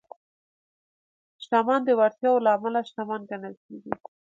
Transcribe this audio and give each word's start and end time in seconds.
شتمن 1.43 1.79
د 1.85 1.89
وړتیاوو 1.99 2.43
له 2.45 2.49
امله 2.57 2.79
شتمن 2.89 3.21
ګڼل 3.29 3.53
کېږي. 3.63 3.93